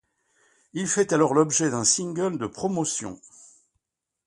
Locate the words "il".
0.73-0.87